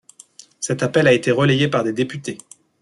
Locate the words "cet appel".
0.59-1.05